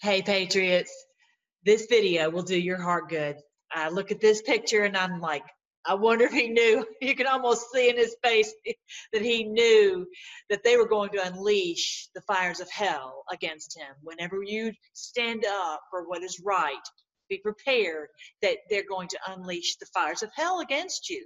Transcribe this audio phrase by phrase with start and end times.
[0.00, 0.92] Hey, Patriots,
[1.64, 3.36] this video will do your heart good.
[3.72, 5.44] I look at this picture and I'm like,
[5.86, 6.86] I wonder if he knew.
[7.00, 8.52] You can almost see in his face
[9.12, 10.06] that he knew
[10.50, 13.94] that they were going to unleash the fires of hell against him.
[14.02, 16.74] Whenever you stand up for what is right,
[17.28, 18.08] be prepared
[18.42, 21.24] that they're going to unleash the fires of hell against you.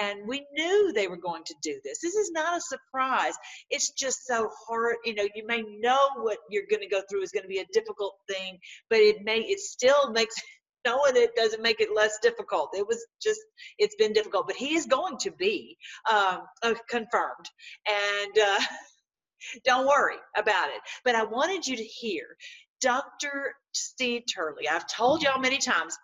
[0.00, 2.00] And we knew they were going to do this.
[2.00, 3.34] This is not a surprise.
[3.70, 4.96] It's just so hard.
[5.04, 7.58] You know, you may know what you're going to go through is going to be
[7.58, 8.58] a difficult thing,
[8.88, 10.34] but it may, it still makes,
[10.86, 12.70] knowing it doesn't make it less difficult.
[12.74, 13.40] It was just,
[13.78, 15.76] it's been difficult, but he is going to be
[16.10, 17.46] um, uh, confirmed.
[17.86, 18.60] And, uh,
[19.64, 20.80] don't worry about it.
[21.04, 22.36] But I wanted you to hear
[22.80, 23.54] Dr.
[23.72, 24.68] Steve Turley.
[24.68, 25.96] I've told y'all many times,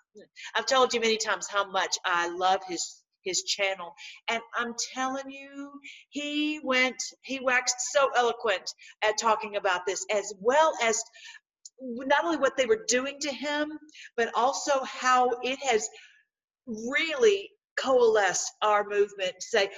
[0.54, 3.92] I've told you many times how much I love his his channel.
[4.30, 5.72] And I'm telling you,
[6.08, 8.72] he went, he waxed so eloquent
[9.02, 11.02] at talking about this, as well as
[11.80, 13.72] not only what they were doing to him,
[14.16, 15.88] but also how it has
[16.66, 19.70] really coalesced our movement to say,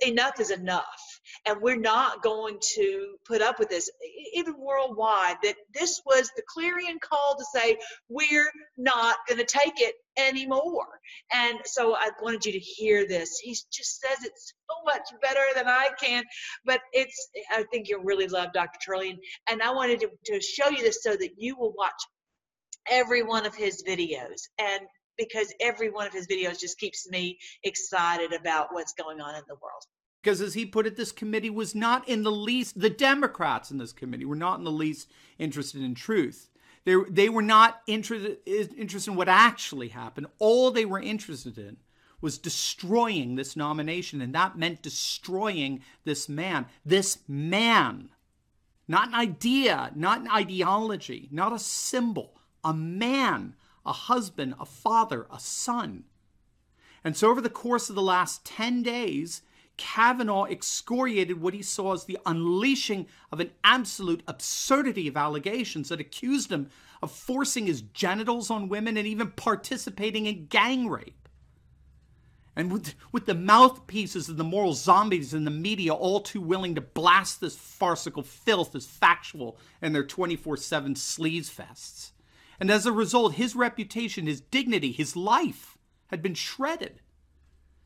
[0.00, 3.90] enough is enough and we're not going to put up with this
[4.34, 7.76] even worldwide that this was the clarion call to say
[8.08, 10.86] we're not going to take it anymore.
[11.32, 13.38] And so i wanted you to hear this.
[13.38, 16.24] He just says it so much better than i can
[16.64, 19.18] but it's i think you'll really love dr turley
[19.50, 21.92] and i wanted to, to show you this so that you will watch
[22.90, 24.80] every one of his videos and
[25.16, 29.42] because every one of his videos just keeps me excited about what's going on in
[29.48, 29.82] the world.
[30.22, 33.78] Because as he put it, this committee was not in the least, the Democrats in
[33.78, 36.50] this committee were not in the least interested in truth.
[36.84, 40.26] They, they were not interested, interested in what actually happened.
[40.38, 41.76] All they were interested in
[42.20, 46.66] was destroying this nomination, and that meant destroying this man.
[46.84, 48.10] This man,
[48.88, 53.54] not an idea, not an ideology, not a symbol, a man
[53.86, 56.04] a husband, a father, a son.
[57.04, 59.42] And so, over the course of the last 10 days,
[59.76, 66.00] Kavanaugh excoriated what he saw as the unleashing of an absolute absurdity of allegations that
[66.00, 66.68] accused him
[67.02, 71.28] of forcing his genitals on women and even participating in gang rape.
[72.58, 76.74] And with, with the mouthpieces of the moral zombies in the media all too willing
[76.74, 82.12] to blast this farcical filth as factual in their 24 7 sleaze fests.
[82.58, 85.76] And as a result, his reputation, his dignity, his life
[86.08, 87.00] had been shredded.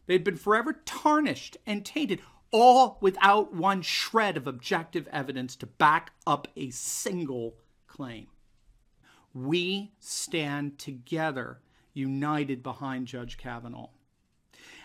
[0.06, 2.20] They had been forever tarnished and tainted,
[2.50, 8.26] all without one shred of objective evidence to back up a single claim.
[9.32, 11.60] We stand together,
[11.94, 13.90] united behind Judge Kavanaugh.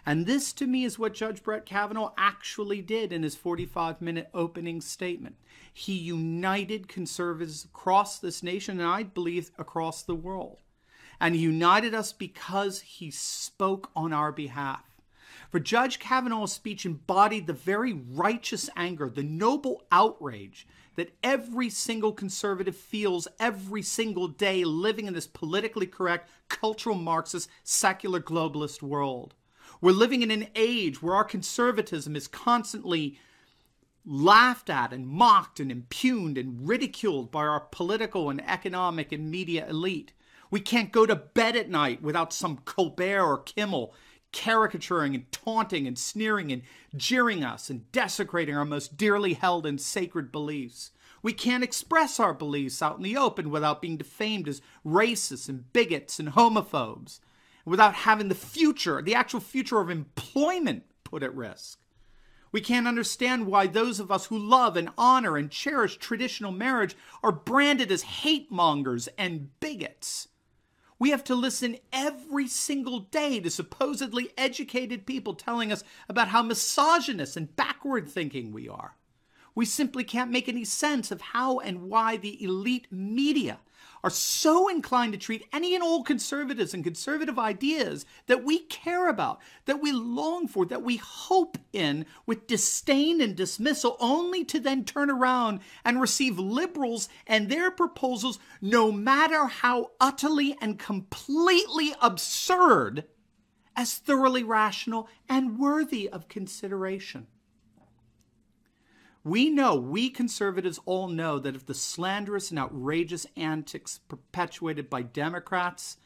[0.06, 4.30] And this, to me, is what Judge Brett Kavanaugh actually did in his 45 minute
[4.34, 5.36] opening statement.
[5.74, 10.60] He united conservatives across this nation, and I believe across the world.
[11.20, 14.84] And he united us because he spoke on our behalf.
[15.50, 22.14] For Judge Kavanaugh's speech embodied the very righteous anger, the noble outrage that every single
[22.14, 29.34] conservative feels every single day living in this politically correct, cultural Marxist, secular globalist world.
[29.82, 33.20] We're living in an age where our conservatism is constantly
[34.06, 39.68] laughed at and mocked and impugned and ridiculed by our political and economic and media
[39.68, 40.14] elite.
[40.52, 43.94] We can't go to bed at night without some Colbert or Kimmel
[44.32, 46.62] caricaturing and taunting and sneering and
[46.96, 50.92] jeering us and desecrating our most dearly held and sacred beliefs.
[51.24, 55.72] We can't express our beliefs out in the open without being defamed as racists and
[55.74, 57.20] bigots and homophobes
[57.66, 61.80] without having the future, the actual future of employment put at risk.
[62.52, 66.96] We can't understand why those of us who love and honor and cherish traditional marriage
[67.22, 70.30] are branded as hate mongers and bigots.
[70.98, 76.44] We have to listen every single day to supposedly educated people telling us about how
[76.44, 78.96] misogynist and backward thinking we are.
[79.54, 83.60] We simply can't make any sense of how and why the elite media
[84.06, 89.10] are so inclined to treat any and all conservatives and conservative ideas that we care
[89.10, 94.60] about, that we long for, that we hope in with disdain and dismissal, only to
[94.60, 101.96] then turn around and receive liberals and their proposals, no matter how utterly and completely
[102.00, 103.06] absurd,
[103.76, 107.26] as thoroughly rational and worthy of consideration.
[109.26, 115.02] We know, we conservatives all know that if the slanderous and outrageous antics perpetuated by
[115.02, 115.98] Democrats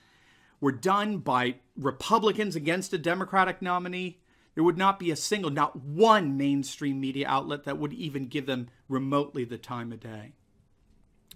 [0.61, 4.21] were done by Republicans against a Democratic nominee,
[4.55, 8.45] there would not be a single, not one mainstream media outlet that would even give
[8.45, 10.31] them remotely the time of day.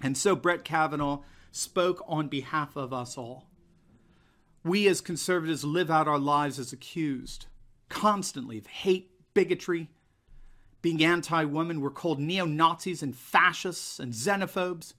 [0.01, 1.19] And so Brett Kavanaugh
[1.51, 3.49] spoke on behalf of us all.
[4.63, 7.47] We as conservatives live out our lives as accused
[7.89, 9.89] constantly of hate, bigotry,
[10.83, 11.81] being anti woman.
[11.81, 14.93] We're called neo Nazis and fascists and xenophobes.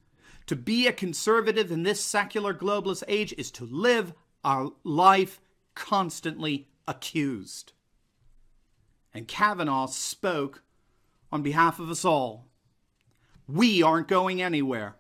[0.47, 5.41] To be a conservative in this secular globalist age is to live our life
[5.77, 7.73] constantly accused.
[9.13, 10.63] And Kavanaugh spoke
[11.31, 12.47] on behalf of us all.
[13.47, 14.97] We aren't going anywhere.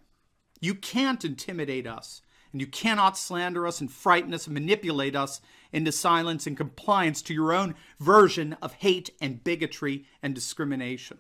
[0.60, 2.22] You can't intimidate us,
[2.54, 5.40] and you cannot slander us and frighten us and manipulate us
[5.72, 11.18] into silence and compliance to your own version of hate and bigotry and discrimination.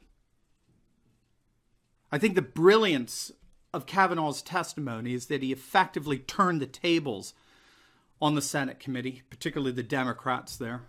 [2.12, 3.32] I think the brilliance
[3.72, 7.34] of Kavanaugh's testimony is that he effectively turned the tables
[8.22, 10.82] on the Senate committee, particularly the Democrats there.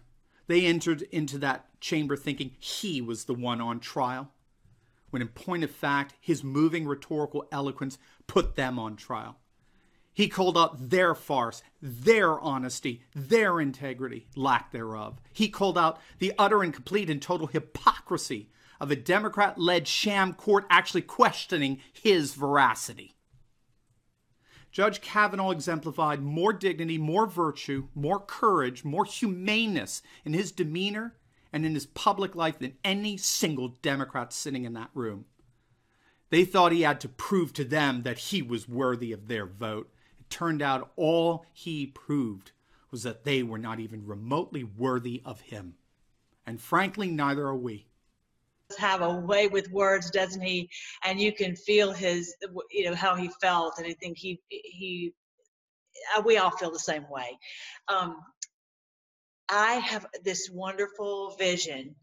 [0.46, 4.30] They entered into that chamber thinking he was the one on trial,
[5.10, 7.98] when in point of fact, his moving rhetorical eloquence
[8.28, 9.38] put them on trial.
[10.16, 15.20] He called out their farce, their honesty, their integrity, lack thereof.
[15.34, 20.34] He called out the utter and complete and total hypocrisy of a Democrat led sham
[20.34, 23.14] court actually questioning his veracity.
[24.72, 31.16] Judge Kavanaugh exemplified more dignity, more virtue, more courage, more humaneness in his demeanor
[31.52, 35.26] and in his public life than any single Democrat sitting in that room.
[36.30, 39.92] They thought he had to prove to them that he was worthy of their vote.
[40.30, 42.51] Turned out all he proved
[42.92, 45.75] was that they were not even remotely worthy of him.
[46.45, 47.88] And frankly, neither are we
[48.77, 50.69] have a way with words, doesn't he?
[51.04, 52.36] And you can feel his,
[52.72, 55.13] you know, how he felt, and I think he he.
[56.16, 57.38] Uh, we all feel the same way.
[57.88, 58.18] Um,
[59.50, 61.95] I have this wonderful vision.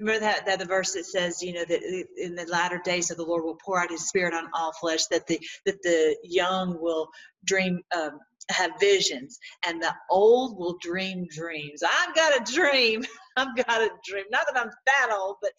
[0.00, 1.82] Remember that, that the verse that says, you know, that
[2.18, 5.06] in the latter days of the Lord will pour out His Spirit on all flesh,
[5.06, 7.08] that the that the young will
[7.46, 11.82] dream um, have visions and the old will dream dreams.
[11.84, 13.04] I've got a dream.
[13.36, 14.24] I've got a dream.
[14.30, 15.52] Not that I'm that old, but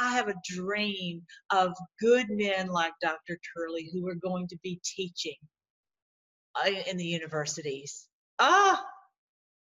[0.00, 1.22] I have a dream
[1.52, 3.38] of good men like Dr.
[3.56, 5.36] Turley who are going to be teaching
[6.56, 8.08] uh, in the universities.
[8.38, 8.78] Oh,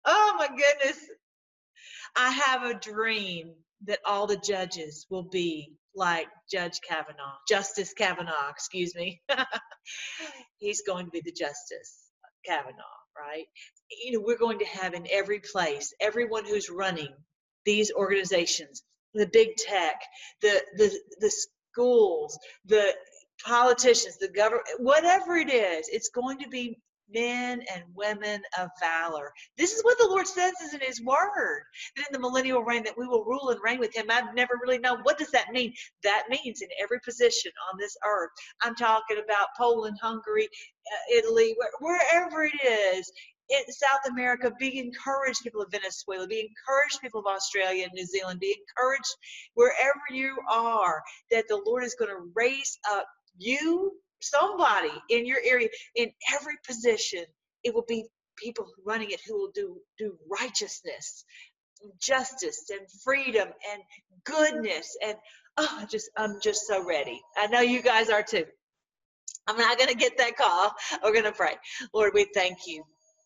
[0.06, 1.00] oh my goodness.
[2.18, 3.54] I have a dream
[3.88, 9.22] that all the judges will be like Judge Kavanaugh, Justice Kavanaugh, excuse me.
[10.58, 12.06] He's going to be the justice.
[12.46, 12.84] Kavanaugh,
[13.18, 13.46] right?
[14.04, 17.14] You know, we're going to have in every place, everyone who's running
[17.66, 18.84] these organizations,
[19.14, 20.02] the big tech,
[20.42, 21.32] the the the
[21.72, 22.94] schools, the
[23.44, 26.78] politicians, the government, whatever it is, it's going to be
[27.14, 29.32] men and women of valor.
[29.58, 31.64] This is what the Lord says is in his word.
[31.96, 34.06] That in the millennial reign that we will rule and reign with him.
[34.10, 35.74] I've never really known what does that mean?
[36.04, 38.32] That means in every position on this earth.
[38.62, 43.12] I'm talking about Poland, Hungary, uh, Italy, wherever it is,
[43.50, 48.06] in South America, be encouraged, people of Venezuela, be encouraged, people of Australia and New
[48.06, 49.16] Zealand, be encouraged
[49.54, 51.02] wherever you are,
[51.32, 53.06] that the Lord is going to raise up
[53.38, 53.92] you
[54.26, 57.26] somebody in your area in every position
[57.64, 58.06] it will be
[58.38, 61.24] people running it who will do do righteousness
[62.02, 63.82] justice and freedom and
[64.26, 65.16] goodness and
[65.58, 67.22] oh just i'm just so ready.
[67.38, 68.46] I know you guys are too.
[69.48, 70.74] I'm not going to get that call.
[71.04, 71.56] We're going to pray.
[71.94, 72.84] Lord we thank you.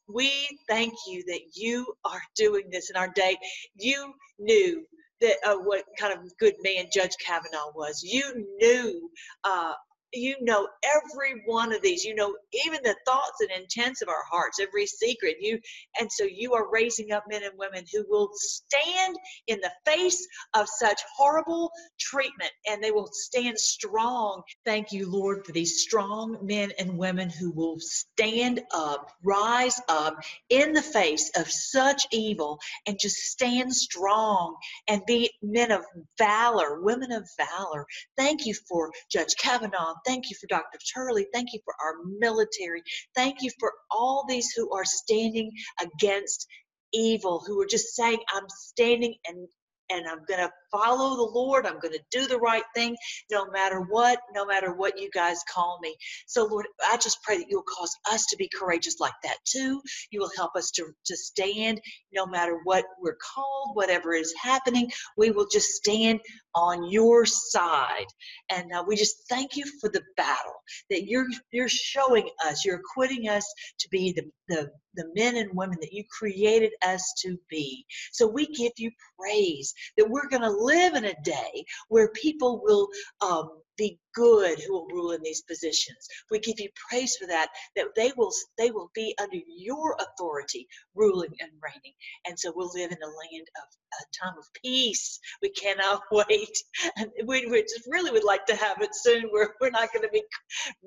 [0.07, 0.31] We
[0.67, 3.37] thank you that you are doing this in our day.
[3.75, 4.85] You knew
[5.21, 8.01] that uh, what kind of good man Judge Kavanaugh was.
[8.03, 9.09] You knew
[9.43, 9.73] uh,
[10.13, 12.35] you know every one of these you know
[12.65, 15.59] even the thoughts and intents of our hearts every secret you
[15.99, 19.15] and so you are raising up men and women who will stand
[19.47, 24.41] in the face of such horrible treatment and they will stand strong.
[24.65, 30.15] Thank you lord for these strong men and women who will stand up rise up
[30.49, 34.55] in the face of such evil and just stand strong
[34.87, 35.83] and be men of
[36.17, 37.85] valor women of valor.
[38.17, 40.79] Thank you for judge kavanaugh Thank you for Dr.
[40.95, 41.27] Turley.
[41.33, 42.83] Thank you for our military.
[43.15, 45.51] Thank you for all these who are standing
[45.81, 46.47] against
[46.93, 49.47] evil, who are just saying, I'm standing and
[49.89, 51.65] and I'm going to follow the Lord.
[51.65, 52.95] I'm going to do the right thing
[53.31, 55.95] no matter what, no matter what you guys call me.
[56.27, 59.81] So, Lord, I just pray that you'll cause us to be courageous like that too.
[60.11, 61.81] You will help us to, to stand
[62.13, 64.89] no matter what we're called, whatever is happening.
[65.17, 66.19] We will just stand
[66.55, 68.07] on your side.
[68.51, 70.53] And uh, we just thank you for the battle
[70.89, 72.65] that you're you're showing us.
[72.65, 73.45] You're equipping us
[73.79, 77.85] to be the, the, the men and women that you created us to be.
[78.11, 82.61] So we give you praise that we're going to live in a day where people
[82.63, 82.87] will
[83.21, 86.07] um, be good who will rule in these positions.
[86.29, 90.67] We give you praise for that, that they will they will be under your authority,
[90.93, 91.93] ruling and reigning.
[92.27, 95.19] And so we'll live in a land of a time of peace.
[95.41, 96.57] We cannot wait.
[96.97, 100.03] And we, we just really would like to have it soon where we're not going
[100.03, 100.23] to be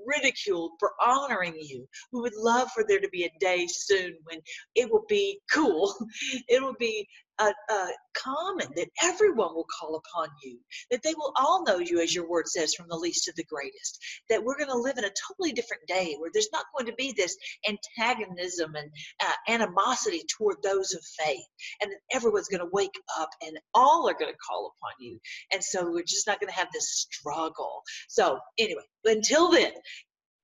[0.06, 1.88] ridiculed for honoring you.
[2.12, 4.40] We would love for there to be a day soon when
[4.74, 5.94] it will be cool.
[6.48, 7.08] It will be
[7.42, 10.58] uh, uh, common that everyone will call upon you,
[10.90, 13.44] that they will all know you, as your word says, from the least to the
[13.44, 13.98] greatest.
[14.28, 16.94] That we're going to live in a totally different day where there's not going to
[16.96, 17.36] be this
[17.68, 21.46] antagonism and uh, animosity toward those of faith,
[21.80, 25.18] and everyone's going to wake up and all are going to call upon you.
[25.52, 27.82] And so we're just not going to have this struggle.
[28.08, 29.72] So, anyway, until then,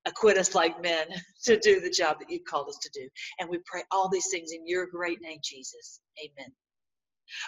[0.06, 1.06] acquit us like men
[1.44, 3.08] to do the job that you called us to do.
[3.38, 6.00] And we pray all these things in your great name, Jesus.
[6.18, 6.52] Amen.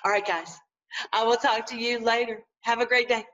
[0.04, 0.56] All right, guys.
[1.12, 2.42] I will talk to you later.
[2.62, 3.24] Have a great day.